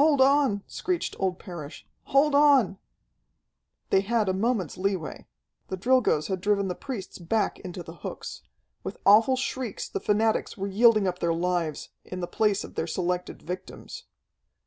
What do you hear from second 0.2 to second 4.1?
on!" screeched old Parrish. "Hold on!" They